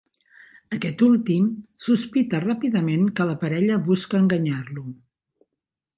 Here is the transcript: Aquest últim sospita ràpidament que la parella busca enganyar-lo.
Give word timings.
Aquest 0.77 1.03
últim 1.07 1.45
sospita 1.87 2.41
ràpidament 2.45 3.07
que 3.21 3.29
la 3.33 3.39
parella 3.47 3.81
busca 3.93 4.23
enganyar-lo. 4.25 4.91